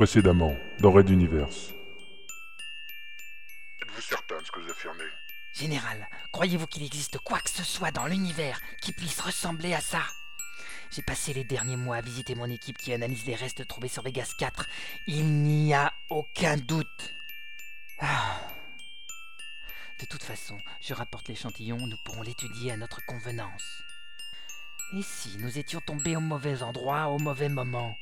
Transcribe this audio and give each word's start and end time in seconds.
Précédemment, 0.00 0.56
dans 0.78 0.92
Red 0.92 1.10
Universe. 1.10 1.74
Êtes-vous 3.82 4.00
certain 4.00 4.38
de 4.38 4.46
ce 4.46 4.50
que 4.50 4.60
vous 4.60 4.70
affirmez? 4.70 5.04
Général, 5.52 6.08
croyez-vous 6.32 6.66
qu'il 6.66 6.84
existe 6.84 7.18
quoi 7.18 7.38
que 7.40 7.50
ce 7.50 7.62
soit 7.62 7.90
dans 7.90 8.06
l'univers 8.06 8.62
qui 8.80 8.92
puisse 8.92 9.20
ressembler 9.20 9.74
à 9.74 9.82
ça? 9.82 10.00
J'ai 10.90 11.02
passé 11.02 11.34
les 11.34 11.44
derniers 11.44 11.76
mois 11.76 11.96
à 11.96 12.00
visiter 12.00 12.34
mon 12.34 12.46
équipe 12.46 12.78
qui 12.78 12.94
analyse 12.94 13.26
les 13.26 13.34
restes 13.34 13.68
trouvés 13.68 13.88
sur 13.88 14.02
Vegas 14.02 14.32
4. 14.38 14.64
Il 15.06 15.26
n'y 15.42 15.74
a 15.74 15.92
aucun 16.08 16.56
doute. 16.56 17.14
Ah. 17.98 18.40
De 20.00 20.06
toute 20.06 20.22
façon, 20.22 20.56
je 20.80 20.94
rapporte 20.94 21.28
l'échantillon, 21.28 21.76
nous 21.76 21.98
pourrons 22.06 22.22
l'étudier 22.22 22.72
à 22.72 22.78
notre 22.78 23.04
convenance. 23.04 23.82
Et 24.96 25.02
si 25.02 25.36
nous 25.36 25.58
étions 25.58 25.82
tombés 25.82 26.16
au 26.16 26.20
mauvais 26.20 26.62
endroit, 26.62 27.08
au 27.08 27.18
mauvais 27.18 27.50
moment? 27.50 27.94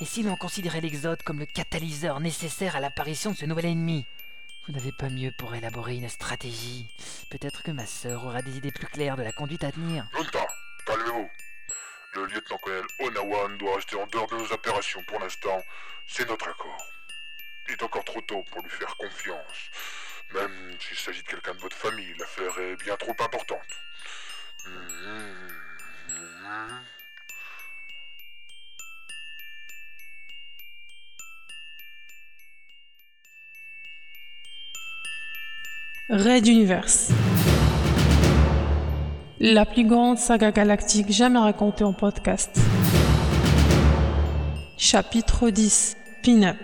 Et 0.00 0.04
si 0.04 0.22
l'on 0.22 0.36
considérait 0.36 0.80
l'Exode 0.80 1.22
comme 1.22 1.38
le 1.38 1.46
catalyseur 1.46 2.20
nécessaire 2.20 2.76
à 2.76 2.80
l'apparition 2.80 3.32
de 3.32 3.36
ce 3.36 3.46
nouvel 3.46 3.66
ennemi? 3.66 4.06
Vous 4.66 4.74
n'avez 4.74 4.92
pas 4.92 5.08
mieux 5.08 5.32
pour 5.38 5.54
élaborer 5.54 5.96
une 5.96 6.08
stratégie 6.08 6.86
Peut-être 7.30 7.62
que 7.62 7.70
ma 7.70 7.86
sœur 7.86 8.24
aura 8.24 8.42
des 8.42 8.56
idées 8.56 8.72
plus 8.72 8.86
claires 8.86 9.16
de 9.16 9.22
la 9.22 9.32
conduite 9.32 9.64
à 9.64 9.72
tenir. 9.72 10.06
Junta, 10.16 10.46
calmez-vous. 10.86 11.28
Le 12.14 12.26
lieutenant-colonel 12.26 12.84
Onawan 13.00 13.58
doit 13.58 13.76
rester 13.76 13.96
en 13.96 14.06
dehors 14.08 14.28
de 14.28 14.36
nos 14.36 14.52
opérations 14.52 15.02
pour 15.04 15.18
l'instant. 15.20 15.62
C'est 16.06 16.28
notre 16.28 16.48
accord. 16.48 16.86
Il 17.68 17.74
est 17.74 17.82
encore 17.82 18.04
trop 18.04 18.20
tôt 18.22 18.42
pour 18.50 18.62
lui 18.62 18.70
faire 18.70 18.96
confiance. 18.96 19.70
Même 20.34 20.76
s'il 20.80 20.96
s'agit 20.96 21.22
de 21.22 21.28
quelqu'un 21.28 21.54
de 21.54 21.60
votre 21.60 21.76
famille, 21.76 22.14
l'affaire 22.18 22.58
est 22.58 22.76
bien 22.76 22.96
trop 22.96 23.14
importante. 23.20 23.58
Red 36.12 36.48
Universe. 36.48 37.12
La 39.38 39.64
plus 39.64 39.84
grande 39.84 40.18
saga 40.18 40.50
galactique 40.50 41.12
jamais 41.12 41.38
racontée 41.38 41.84
en 41.84 41.92
podcast. 41.92 42.58
Chapitre 44.76 45.50
10. 45.50 45.96
Pin-up. 46.24 46.56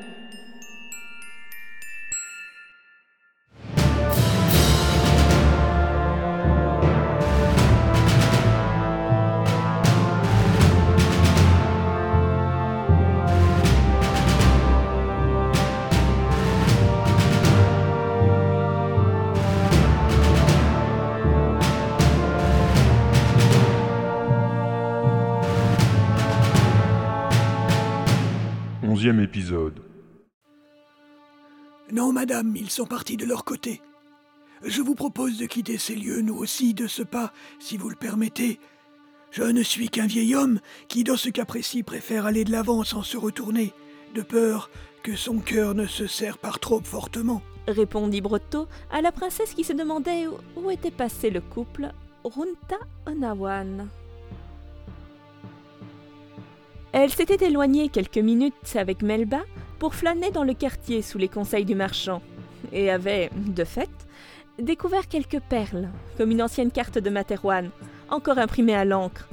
Onzième 29.06 29.22
épisode. 29.22 29.78
Non, 31.92 32.12
madame, 32.12 32.56
ils 32.56 32.70
sont 32.70 32.86
partis 32.86 33.16
de 33.16 33.24
leur 33.24 33.44
côté. 33.44 33.80
Je 34.64 34.82
vous 34.82 34.96
propose 34.96 35.38
de 35.38 35.46
quitter 35.46 35.78
ces 35.78 35.94
lieux, 35.94 36.22
nous 36.22 36.34
aussi, 36.34 36.74
de 36.74 36.88
ce 36.88 37.04
pas, 37.04 37.32
si 37.60 37.76
vous 37.76 37.88
le 37.88 37.94
permettez. 37.94 38.58
Je 39.30 39.44
ne 39.44 39.62
suis 39.62 39.90
qu'un 39.90 40.08
vieil 40.08 40.34
homme 40.34 40.58
qui, 40.88 41.04
dans 41.04 41.16
ce 41.16 41.28
cas 41.28 41.44
précis, 41.44 41.84
préfère 41.84 42.26
aller 42.26 42.42
de 42.42 42.50
l'avant 42.50 42.82
sans 42.82 43.04
se 43.04 43.16
retourner, 43.16 43.72
de 44.16 44.22
peur 44.22 44.70
que 45.04 45.14
son 45.14 45.38
cœur 45.38 45.76
ne 45.76 45.86
se 45.86 46.08
serre 46.08 46.38
par 46.38 46.58
trop 46.58 46.80
fortement. 46.80 47.42
répondit 47.68 48.20
Brotto 48.20 48.66
à 48.90 49.02
la 49.02 49.12
princesse 49.12 49.54
qui 49.54 49.62
se 49.62 49.72
demandait 49.72 50.26
où, 50.26 50.34
où 50.56 50.68
était 50.68 50.90
passé 50.90 51.30
le 51.30 51.42
couple 51.42 51.92
Runta 52.24 52.78
Onawan. 53.06 53.88
Elle 56.98 57.12
s'était 57.12 57.46
éloignée 57.46 57.90
quelques 57.90 58.16
minutes 58.16 58.74
avec 58.74 59.02
Melba 59.02 59.42
pour 59.78 59.94
flâner 59.94 60.30
dans 60.30 60.44
le 60.44 60.54
quartier 60.54 61.02
sous 61.02 61.18
les 61.18 61.28
conseils 61.28 61.66
du 61.66 61.74
marchand, 61.74 62.22
et 62.72 62.90
avait, 62.90 63.28
de 63.36 63.64
fait, 63.64 63.90
découvert 64.58 65.06
quelques 65.06 65.40
perles, 65.40 65.90
comme 66.16 66.30
une 66.30 66.40
ancienne 66.40 66.70
carte 66.70 66.96
de 66.96 67.10
Materwan, 67.10 67.68
encore 68.08 68.38
imprimée 68.38 68.74
à 68.74 68.86
l'encre, 68.86 69.28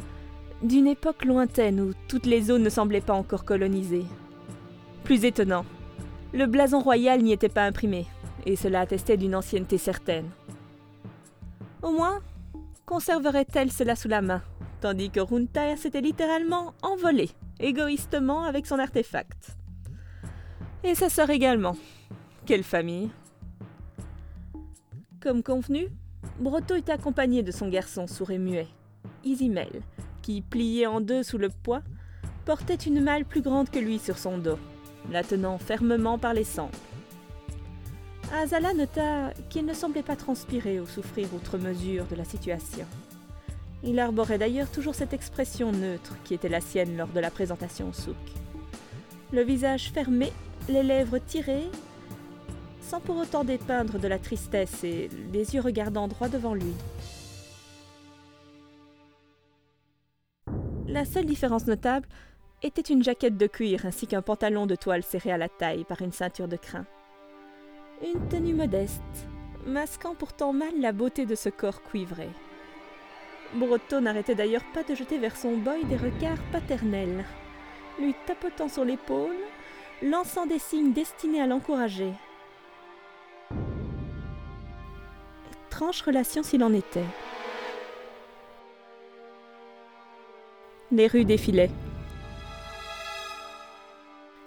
d'une 0.61 0.87
époque 0.87 1.23
lointaine 1.23 1.79
où 1.79 1.93
toutes 2.09 2.25
les 2.25 2.41
zones 2.41 2.63
ne 2.63 2.69
semblaient 2.69 2.99
pas 2.99 3.13
encore 3.13 3.45
colonisées. 3.45 4.07
Plus 5.05 5.23
étonnant, 5.23 5.63
le 6.33 6.47
blason 6.47 6.81
royal 6.81 7.21
n'y 7.21 7.31
était 7.31 7.47
pas 7.47 7.63
imprimé, 7.63 8.07
et 8.45 8.57
cela 8.57 8.81
attestait 8.81 9.15
d'une 9.15 9.35
ancienneté 9.35 9.77
certaine. 9.77 10.29
Au 11.81 11.91
moins, 11.91 12.19
conserverait-elle 12.85 13.71
cela 13.71 13.95
sous 13.95 14.09
la 14.09 14.21
main, 14.21 14.41
tandis 14.81 15.09
que 15.09 15.21
Runta 15.21 15.77
s'était 15.77 16.01
littéralement 16.01 16.73
envolée, 16.81 17.29
égoïstement, 17.59 18.43
avec 18.43 18.65
son 18.65 18.79
artefact. 18.79 19.55
Et 20.83 20.95
sa 20.95 21.09
sœur 21.09 21.29
également. 21.29 21.75
Quelle 22.45 22.63
famille 22.63 23.09
Comme 25.21 25.43
convenu, 25.43 25.87
Brotto 26.39 26.75
était 26.75 26.91
accompagné 26.91 27.43
de 27.43 27.51
son 27.51 27.69
garçon 27.69 28.07
sourd 28.07 28.31
et 28.31 28.37
muet, 28.37 28.67
Isimel, 29.23 29.81
qui, 30.21 30.41
plié 30.41 30.87
en 30.87 30.99
deux 30.99 31.23
sous 31.23 31.37
le 31.37 31.49
poids, 31.49 31.83
portait 32.45 32.75
une 32.75 33.01
malle 33.01 33.25
plus 33.25 33.41
grande 33.41 33.69
que 33.69 33.79
lui 33.79 33.99
sur 33.99 34.17
son 34.17 34.37
dos, 34.37 34.59
la 35.11 35.23
tenant 35.23 35.57
fermement 35.57 36.17
par 36.17 36.33
les 36.33 36.43
sangles. 36.43 36.73
Azala 38.33 38.73
nota 38.73 39.31
qu'il 39.49 39.65
ne 39.65 39.73
semblait 39.73 40.03
pas 40.03 40.15
transpirer 40.15 40.79
ou 40.79 40.87
souffrir 40.87 41.33
outre 41.33 41.57
mesure 41.57 42.05
de 42.07 42.15
la 42.15 42.25
situation. 42.25 42.85
Il 43.85 43.99
arborait 43.99 44.37
d'ailleurs 44.37 44.71
toujours 44.71 44.95
cette 44.95 45.13
expression 45.13 45.71
neutre 45.73 46.15
qui 46.23 46.33
était 46.33 46.49
la 46.49 46.61
sienne 46.61 46.95
lors 46.95 47.09
de 47.09 47.19
la 47.19 47.29
présentation 47.29 47.89
au 47.89 47.93
souk. 47.93 48.15
Le 49.33 49.41
visage 49.41 49.91
fermé, 49.91 50.31
les 50.69 50.83
lèvres 50.83 51.17
tirées, 51.17 51.69
sans 52.81 53.01
pour 53.01 53.17
autant 53.17 53.43
dépeindre 53.43 53.99
de 53.99 54.07
la 54.07 54.19
tristesse 54.19 54.83
et 54.83 55.09
les 55.33 55.55
yeux 55.55 55.61
regardant 55.61 56.07
droit 56.07 56.29
devant 56.29 56.53
lui. 56.53 56.73
La 60.87 61.03
seule 61.03 61.25
différence 61.25 61.65
notable 61.65 62.07
était 62.61 62.81
une 62.81 63.03
jaquette 63.03 63.37
de 63.37 63.47
cuir 63.47 63.85
ainsi 63.85 64.07
qu'un 64.07 64.21
pantalon 64.21 64.65
de 64.65 64.75
toile 64.75 65.03
serré 65.03 65.31
à 65.31 65.37
la 65.37 65.49
taille 65.49 65.83
par 65.83 66.01
une 66.01 66.11
ceinture 66.13 66.47
de 66.47 66.55
crin. 66.55 66.85
Une 68.01 68.29
tenue 68.29 68.53
modeste, 68.53 69.01
masquant 69.65 70.15
pourtant 70.15 70.53
mal 70.53 70.79
la 70.79 70.91
beauté 70.93 71.25
de 71.25 71.35
ce 71.35 71.49
corps 71.49 71.81
cuivré. 71.83 72.29
Brotto 73.55 73.99
n'arrêtait 73.99 74.35
d'ailleurs 74.35 74.63
pas 74.73 74.83
de 74.83 74.95
jeter 74.95 75.17
vers 75.17 75.35
son 75.35 75.57
boy 75.57 75.85
des 75.85 75.97
regards 75.97 76.41
paternels, 76.51 77.23
lui 77.99 78.15
tapotant 78.25 78.67
sur 78.67 78.83
l'épaule, 78.83 79.35
lançant 80.01 80.45
des 80.45 80.59
signes 80.59 80.93
destinés 80.93 81.41
à 81.41 81.47
l'encourager. 81.47 82.11
Étrange 85.67 86.01
relation 86.01 86.41
s'il 86.41 86.63
en 86.63 86.73
était. 86.73 87.05
Les 90.91 91.07
rues 91.07 91.25
défilaient. 91.25 91.71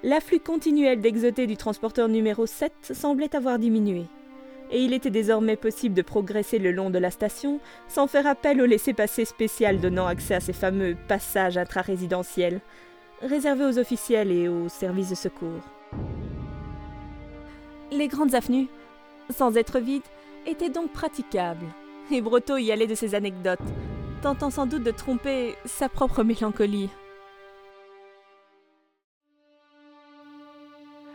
L'afflux 0.02 0.38
continuel 0.38 1.00
d'exotés 1.00 1.46
du 1.46 1.56
transporteur 1.56 2.08
numéro 2.08 2.46
7 2.46 2.92
semblait 2.94 3.34
avoir 3.34 3.58
diminué, 3.58 4.04
et 4.70 4.82
il 4.82 4.92
était 4.92 5.10
désormais 5.10 5.56
possible 5.56 5.94
de 5.94 6.02
progresser 6.02 6.58
le 6.58 6.72
long 6.72 6.90
de 6.90 6.98
la 6.98 7.10
station 7.10 7.60
sans 7.88 8.06
faire 8.06 8.26
appel 8.26 8.60
au 8.60 8.66
laissez-passer 8.66 9.24
spécial 9.24 9.80
donnant 9.80 10.06
accès 10.06 10.34
à 10.34 10.40
ces 10.40 10.52
fameux 10.52 10.96
passages 11.08 11.56
intra-résidentiels, 11.56 12.60
réservés 13.22 13.64
aux 13.64 13.78
officiels 13.78 14.30
et 14.30 14.48
aux 14.48 14.68
services 14.68 15.10
de 15.10 15.14
secours. 15.14 15.62
Les 17.92 18.08
grandes 18.08 18.34
avenues, 18.34 18.68
sans 19.30 19.56
être 19.56 19.78
vides, 19.78 20.02
étaient 20.46 20.70
donc 20.70 20.92
praticables, 20.92 21.66
et 22.10 22.20
Brotto 22.20 22.56
y 22.56 22.72
allait 22.72 22.86
de 22.86 22.94
ses 22.94 23.14
anecdotes, 23.14 23.60
tentant 24.22 24.50
sans 24.50 24.66
doute 24.66 24.82
de 24.82 24.90
tromper 24.90 25.54
sa 25.64 25.88
propre 25.88 26.22
mélancolie. 26.22 26.90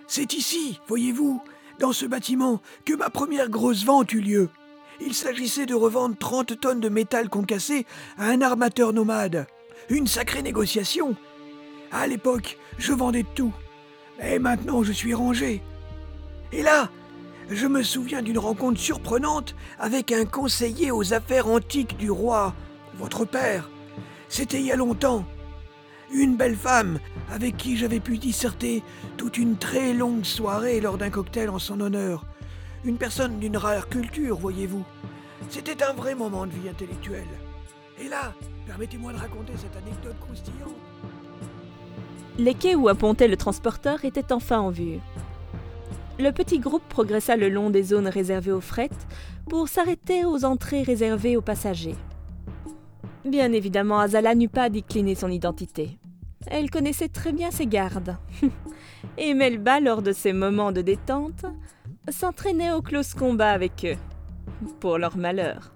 C'est 0.07 0.33
ici, 0.33 0.79
voyez-vous, 0.87 1.41
dans 1.81 1.91
ce 1.91 2.05
bâtiment, 2.05 2.61
que 2.85 2.93
ma 2.93 3.09
première 3.09 3.49
grosse 3.49 3.83
vente 3.83 4.13
eut 4.13 4.21
lieu. 4.21 4.49
Il 5.01 5.15
s'agissait 5.15 5.65
de 5.65 5.73
revendre 5.73 6.15
30 6.15 6.59
tonnes 6.59 6.79
de 6.79 6.89
métal 6.89 7.27
concassé 7.27 7.87
à 8.19 8.27
un 8.27 8.41
armateur 8.41 8.93
nomade. 8.93 9.47
Une 9.89 10.05
sacrée 10.05 10.43
négociation. 10.43 11.15
À 11.91 12.05
l'époque, 12.05 12.59
je 12.77 12.93
vendais 12.93 13.25
tout. 13.33 13.51
Mais 14.19 14.37
maintenant, 14.37 14.83
je 14.83 14.91
suis 14.91 15.15
rangé. 15.15 15.63
Et 16.51 16.61
là, 16.61 16.91
je 17.49 17.65
me 17.65 17.81
souviens 17.81 18.21
d'une 18.21 18.37
rencontre 18.37 18.79
surprenante 18.79 19.55
avec 19.79 20.11
un 20.11 20.25
conseiller 20.25 20.91
aux 20.91 21.13
affaires 21.13 21.47
antiques 21.47 21.97
du 21.97 22.11
roi, 22.11 22.53
votre 22.93 23.25
père. 23.25 23.71
C'était 24.29 24.59
il 24.59 24.67
y 24.67 24.71
a 24.71 24.75
longtemps. 24.75 25.25
Une 26.13 26.35
belle 26.35 26.57
femme 26.57 26.99
avec 27.31 27.55
qui 27.55 27.77
j'avais 27.77 28.01
pu 28.01 28.17
disserter 28.17 28.83
toute 29.15 29.37
une 29.37 29.55
très 29.55 29.93
longue 29.93 30.25
soirée 30.25 30.81
lors 30.81 30.97
d'un 30.97 31.09
cocktail 31.09 31.49
en 31.49 31.59
son 31.59 31.79
honneur. 31.79 32.25
Une 32.83 32.97
personne 32.97 33.39
d'une 33.39 33.55
rare 33.55 33.87
culture, 33.87 34.37
voyez-vous. 34.37 34.83
C'était 35.49 35.83
un 35.83 35.93
vrai 35.93 36.15
moment 36.15 36.45
de 36.45 36.51
vie 36.51 36.67
intellectuelle. 36.67 37.23
Et 38.03 38.09
là, 38.09 38.33
permettez-moi 38.65 39.13
de 39.13 39.19
raconter 39.19 39.53
cette 39.55 39.75
anecdote 39.77 40.15
croustillante. 40.19 40.75
Les 42.37 42.55
quais 42.55 42.75
où 42.75 42.89
appontait 42.89 43.27
le 43.29 43.37
transporteur 43.37 44.03
étaient 44.03 44.33
enfin 44.33 44.59
en 44.59 44.69
vue. 44.69 44.99
Le 46.19 46.31
petit 46.31 46.59
groupe 46.59 46.87
progressa 46.89 47.37
le 47.37 47.47
long 47.47 47.69
des 47.69 47.83
zones 47.83 48.07
réservées 48.07 48.51
aux 48.51 48.61
fret 48.61 48.89
pour 49.49 49.69
s'arrêter 49.69 50.25
aux 50.25 50.43
entrées 50.43 50.83
réservées 50.83 51.37
aux 51.37 51.41
passagers. 51.41 51.95
Bien 53.23 53.53
évidemment, 53.53 53.99
Azala 53.99 54.35
n'eut 54.35 54.49
pas 54.49 54.69
décliné 54.69 55.15
son 55.15 55.29
identité. 55.29 55.97
Elle 56.47 56.69
connaissait 56.69 57.09
très 57.09 57.31
bien 57.31 57.51
ses 57.51 57.67
gardes. 57.67 58.17
Et 59.17 59.33
Melba, 59.33 59.79
lors 59.79 60.01
de 60.01 60.11
ses 60.11 60.33
moments 60.33 60.71
de 60.71 60.81
détente, 60.81 61.45
s'entraînait 62.09 62.71
au 62.71 62.81
close 62.81 63.13
combat 63.13 63.51
avec 63.51 63.85
eux, 63.85 63.97
pour 64.79 64.97
leur 64.97 65.17
malheur. 65.17 65.71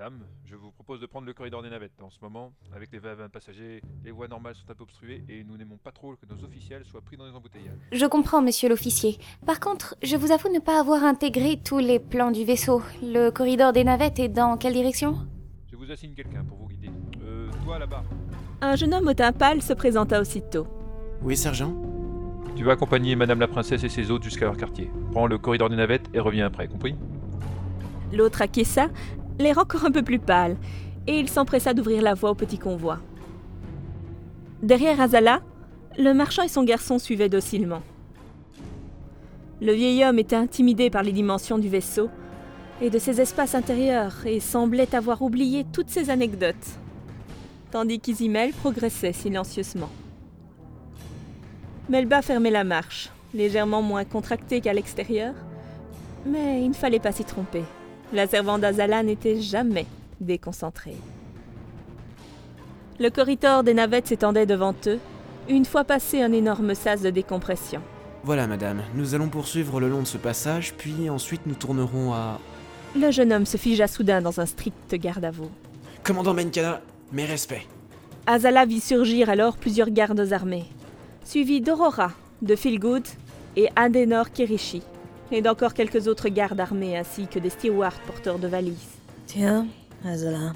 Madame, 0.00 0.20
je 0.46 0.56
vous 0.56 0.70
propose 0.70 0.98
de 0.98 1.04
prendre 1.04 1.26
le 1.26 1.34
corridor 1.34 1.62
des 1.62 1.68
navettes. 1.68 2.00
En 2.02 2.08
ce 2.08 2.16
moment, 2.22 2.54
avec 2.74 2.90
les 2.90 2.98
20 2.98 3.28
passagers, 3.28 3.82
les 4.02 4.10
voies 4.10 4.28
normales 4.28 4.54
sont 4.54 4.70
un 4.70 4.74
peu 4.74 4.84
obstruées 4.84 5.22
et 5.28 5.44
nous 5.44 5.58
n'aimons 5.58 5.76
pas 5.76 5.92
trop 5.92 6.16
que 6.16 6.24
nos 6.24 6.42
officiels 6.42 6.86
soient 6.86 7.02
pris 7.02 7.18
dans 7.18 7.26
les 7.26 7.32
embouteillages. 7.32 7.76
Je 7.92 8.06
comprends, 8.06 8.40
monsieur 8.40 8.70
l'officier. 8.70 9.18
Par 9.44 9.60
contre, 9.60 9.96
je 10.02 10.16
vous 10.16 10.32
avoue 10.32 10.48
ne 10.48 10.58
pas 10.58 10.80
avoir 10.80 11.04
intégré 11.04 11.60
tous 11.62 11.80
les 11.80 11.98
plans 11.98 12.30
du 12.30 12.46
vaisseau. 12.46 12.80
Le 13.02 13.28
corridor 13.28 13.74
des 13.74 13.84
navettes 13.84 14.18
est 14.20 14.30
dans 14.30 14.56
quelle 14.56 14.72
direction? 14.72 15.18
Je 15.70 15.76
vous 15.76 15.90
assigne 15.90 16.14
quelqu'un 16.14 16.44
pour 16.44 16.56
vous 16.56 16.68
guider. 16.68 16.88
Euh, 17.22 17.50
toi 17.66 17.78
là-bas. 17.78 18.02
Un 18.62 18.76
jeune 18.76 18.94
homme 18.94 19.08
au 19.08 19.12
teint 19.12 19.32
pâle 19.32 19.60
se 19.60 19.74
présenta 19.74 20.18
aussitôt. 20.18 20.66
Oui, 21.20 21.36
sergent? 21.36 21.74
Tu 22.56 22.64
vas 22.64 22.72
accompagner 22.72 23.16
Madame 23.16 23.40
la 23.40 23.48
Princesse 23.48 23.84
et 23.84 23.90
ses 23.90 24.10
hôtes 24.10 24.22
jusqu'à 24.22 24.46
leur 24.46 24.56
quartier. 24.56 24.90
Prends 25.12 25.26
le 25.26 25.36
corridor 25.36 25.68
des 25.68 25.76
navettes 25.76 26.08
et 26.14 26.20
reviens 26.20 26.46
après, 26.46 26.68
compris? 26.68 26.94
L'autre 28.12 28.42
acquiesça, 28.42 28.88
l'air 29.40 29.58
encore 29.58 29.84
un 29.84 29.90
peu 29.90 30.02
plus 30.02 30.18
pâle, 30.18 30.56
et 31.06 31.18
il 31.18 31.28
s'empressa 31.28 31.74
d'ouvrir 31.74 32.02
la 32.02 32.14
voie 32.14 32.30
au 32.30 32.34
petit 32.34 32.58
convoi. 32.58 32.98
Derrière 34.62 35.00
Azala, 35.00 35.40
le 35.98 36.12
marchand 36.12 36.42
et 36.42 36.48
son 36.48 36.62
garçon 36.62 36.98
suivaient 36.98 37.28
docilement. 37.28 37.82
Le 39.60 39.72
vieil 39.72 40.04
homme 40.04 40.18
était 40.18 40.36
intimidé 40.36 40.90
par 40.90 41.02
les 41.02 41.12
dimensions 41.12 41.58
du 41.58 41.68
vaisseau 41.68 42.08
et 42.80 42.90
de 42.90 42.98
ses 42.98 43.20
espaces 43.20 43.54
intérieurs 43.54 44.26
et 44.26 44.40
semblait 44.40 44.94
avoir 44.94 45.20
oublié 45.22 45.66
toutes 45.72 45.90
ses 45.90 46.10
anecdotes, 46.10 46.78
tandis 47.70 48.00
qu'Isimel 48.00 48.52
progressait 48.52 49.12
silencieusement. 49.12 49.90
Melba 51.88 52.22
fermait 52.22 52.50
la 52.50 52.64
marche, 52.64 53.10
légèrement 53.34 53.82
moins 53.82 54.04
contractée 54.04 54.60
qu'à 54.60 54.72
l'extérieur, 54.72 55.34
mais 56.24 56.62
il 56.62 56.68
ne 56.68 56.74
fallait 56.74 57.00
pas 57.00 57.12
s'y 57.12 57.24
tromper. 57.24 57.64
La 58.12 58.26
servante 58.26 58.62
d'Azala 58.62 59.02
n'était 59.02 59.40
jamais 59.40 59.86
déconcentrée. 60.20 60.96
Le 62.98 63.08
corridor 63.08 63.62
des 63.62 63.72
navettes 63.72 64.08
s'étendait 64.08 64.46
devant 64.46 64.74
eux, 64.86 64.98
une 65.48 65.64
fois 65.64 65.84
passé 65.84 66.20
un 66.20 66.32
énorme 66.32 66.74
sas 66.74 67.00
de 67.00 67.10
décompression. 67.10 67.80
Voilà, 68.24 68.46
madame. 68.46 68.82
Nous 68.94 69.14
allons 69.14 69.28
poursuivre 69.28 69.80
le 69.80 69.88
long 69.88 70.02
de 70.02 70.06
ce 70.06 70.18
passage, 70.18 70.74
puis 70.74 71.08
ensuite 71.08 71.46
nous 71.46 71.54
tournerons 71.54 72.12
à... 72.12 72.38
Le 72.94 73.10
jeune 73.10 73.32
homme 73.32 73.46
se 73.46 73.56
figea 73.56 73.86
soudain 73.86 74.20
dans 74.20 74.40
un 74.40 74.46
strict 74.46 74.94
garde-à-vous. 74.94 75.50
Commandant 76.02 76.34
Benkana, 76.34 76.82
mes 77.12 77.24
respects. 77.24 77.66
Azala 78.26 78.66
vit 78.66 78.80
surgir 78.80 79.30
alors 79.30 79.56
plusieurs 79.56 79.90
gardes 79.90 80.32
armés, 80.32 80.66
suivis 81.24 81.60
d'Aurora, 81.60 82.12
de 82.42 82.56
Philgood 82.56 83.06
et 83.56 83.68
Adenor 83.76 84.30
Kirishi, 84.30 84.82
et 85.32 85.42
d'encore 85.42 85.74
quelques 85.74 86.08
autres 86.08 86.28
gardes 86.28 86.60
armés 86.60 86.96
ainsi 86.96 87.26
que 87.26 87.38
des 87.38 87.50
stewards 87.50 88.00
porteurs 88.06 88.38
de 88.38 88.48
valises. 88.48 88.98
Tiens, 89.26 89.66
Azala. 90.04 90.54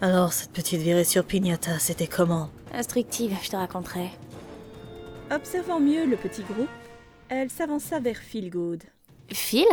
Alors, 0.00 0.32
cette 0.32 0.52
petite 0.52 0.80
virée 0.80 1.04
sur 1.04 1.24
Pignata, 1.24 1.78
c'était 1.78 2.06
comment? 2.06 2.50
Instructive, 2.74 3.36
je 3.42 3.50
te 3.50 3.56
raconterai. 3.56 4.10
Observant 5.30 5.80
mieux 5.80 6.06
le 6.06 6.16
petit 6.16 6.42
groupe, 6.42 6.68
elle 7.28 7.50
s'avança 7.50 8.00
vers 8.00 8.16
Philgood. 8.16 8.82
Phil? 9.30 9.66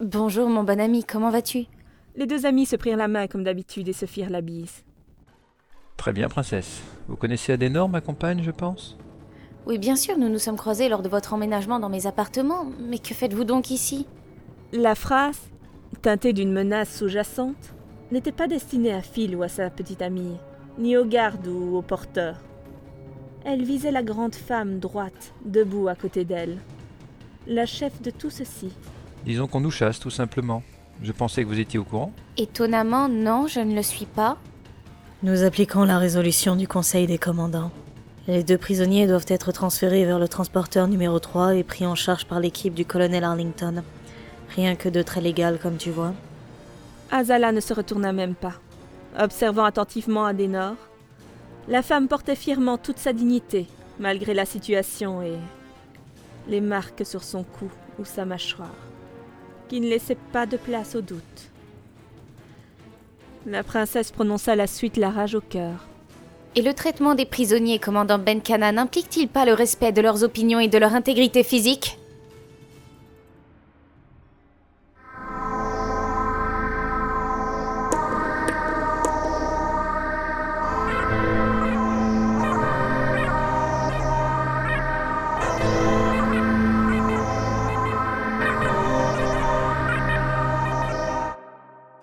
Bonjour 0.00 0.48
mon 0.48 0.64
bon 0.64 0.80
ami, 0.80 1.04
comment 1.04 1.30
vas-tu? 1.30 1.66
Les 2.16 2.26
deux 2.26 2.46
amis 2.46 2.66
se 2.66 2.76
prirent 2.76 2.96
la 2.96 3.08
main 3.08 3.26
comme 3.26 3.44
d'habitude 3.44 3.88
et 3.88 3.92
se 3.92 4.06
firent 4.06 4.30
la 4.30 4.40
bise. 4.40 4.82
Très 5.96 6.12
bien, 6.12 6.28
princesse. 6.28 6.80
Vous 7.08 7.16
connaissez 7.16 7.52
Adenor, 7.52 7.88
ma 7.88 8.00
compagne, 8.00 8.42
je 8.42 8.50
pense? 8.50 8.96
Oui, 9.66 9.78
bien 9.78 9.96
sûr, 9.96 10.16
nous 10.18 10.28
nous 10.28 10.38
sommes 10.38 10.56
croisés 10.56 10.88
lors 10.88 11.02
de 11.02 11.08
votre 11.08 11.34
emménagement 11.34 11.78
dans 11.78 11.88
mes 11.88 12.06
appartements, 12.06 12.66
mais 12.80 12.98
que 12.98 13.14
faites-vous 13.14 13.44
donc 13.44 13.70
ici? 13.70 14.06
La 14.72 14.94
phrase, 14.94 15.38
teintée 16.02 16.32
d'une 16.32 16.52
menace 16.52 16.96
sous-jacente, 16.96 17.74
n'était 18.10 18.32
pas 18.32 18.48
destinée 18.48 18.92
à 18.92 19.02
Phil 19.02 19.36
ou 19.36 19.42
à 19.42 19.48
sa 19.48 19.70
petite 19.70 20.02
amie, 20.02 20.36
ni 20.78 20.96
aux 20.96 21.04
gardes 21.04 21.46
ou 21.46 21.76
aux 21.76 21.82
porteurs. 21.82 22.38
Elle 23.44 23.64
visait 23.64 23.92
la 23.92 24.02
grande 24.02 24.34
femme 24.34 24.78
droite, 24.78 25.32
debout 25.44 25.88
à 25.88 25.94
côté 25.94 26.24
d'elle, 26.24 26.58
la 27.46 27.66
chef 27.66 28.00
de 28.02 28.10
tout 28.10 28.30
ceci. 28.30 28.72
Disons 29.24 29.46
qu'on 29.46 29.60
nous 29.60 29.70
chasse, 29.70 30.00
tout 30.00 30.10
simplement. 30.10 30.62
Je 31.02 31.12
pensais 31.12 31.42
que 31.42 31.48
vous 31.48 31.60
étiez 31.60 31.78
au 31.78 31.84
courant. 31.84 32.12
Étonnamment, 32.36 33.08
non, 33.08 33.46
je 33.46 33.60
ne 33.60 33.74
le 33.74 33.82
suis 33.82 34.06
pas. 34.06 34.38
Nous 35.22 35.44
appliquons 35.44 35.84
la 35.84 35.98
résolution 35.98 36.56
du 36.56 36.66
Conseil 36.66 37.06
des 37.06 37.18
commandants. 37.18 37.70
Les 38.30 38.44
deux 38.44 38.58
prisonniers 38.58 39.08
doivent 39.08 39.26
être 39.26 39.50
transférés 39.50 40.04
vers 40.04 40.20
le 40.20 40.28
transporteur 40.28 40.86
numéro 40.86 41.18
3 41.18 41.56
et 41.56 41.64
pris 41.64 41.84
en 41.84 41.96
charge 41.96 42.26
par 42.26 42.38
l'équipe 42.38 42.74
du 42.74 42.84
colonel 42.84 43.24
Arlington. 43.24 43.82
Rien 44.54 44.76
que 44.76 44.88
de 44.88 45.02
très 45.02 45.20
légal, 45.20 45.58
comme 45.58 45.78
tu 45.78 45.90
vois. 45.90 46.14
Azala 47.10 47.50
ne 47.50 47.58
se 47.58 47.74
retourna 47.74 48.12
même 48.12 48.36
pas, 48.36 48.54
observant 49.18 49.64
attentivement 49.64 50.26
Adenor. 50.26 50.76
La 51.66 51.82
femme 51.82 52.06
portait 52.06 52.36
fièrement 52.36 52.78
toute 52.78 52.98
sa 52.98 53.12
dignité, 53.12 53.66
malgré 53.98 54.32
la 54.32 54.46
situation 54.46 55.22
et 55.22 55.36
les 56.46 56.60
marques 56.60 57.04
sur 57.04 57.24
son 57.24 57.42
cou 57.42 57.68
ou 57.98 58.04
sa 58.04 58.24
mâchoire, 58.24 58.76
qui 59.68 59.80
ne 59.80 59.88
laissaient 59.88 60.16
pas 60.32 60.46
de 60.46 60.56
place 60.56 60.94
au 60.94 61.00
doute. 61.00 61.50
La 63.44 63.64
princesse 63.64 64.12
prononça 64.12 64.54
la 64.54 64.68
suite 64.68 64.98
la 64.98 65.10
rage 65.10 65.34
au 65.34 65.40
cœur. 65.40 65.89
Et 66.56 66.62
le 66.62 66.74
traitement 66.74 67.14
des 67.14 67.26
prisonniers, 67.26 67.78
commandant 67.78 68.18
Benkana, 68.18 68.72
n'implique-t-il 68.72 69.28
pas 69.28 69.44
le 69.44 69.54
respect 69.54 69.92
de 69.92 70.02
leurs 70.02 70.24
opinions 70.24 70.58
et 70.58 70.68
de 70.68 70.78
leur 70.78 70.94
intégrité 70.94 71.44
physique? 71.44 71.96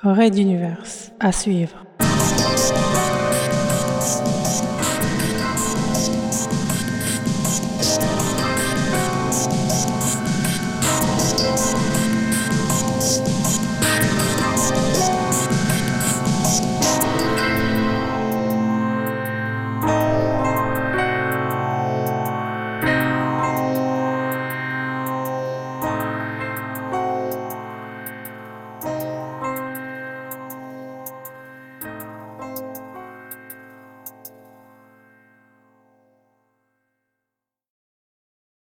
Raid 0.03 0.33
d'univers. 0.33 0.81
À 1.19 1.33
suivre. 1.33 1.86